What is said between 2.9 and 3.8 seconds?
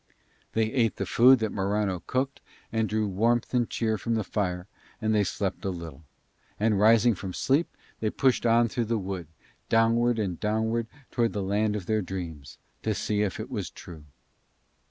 warmth and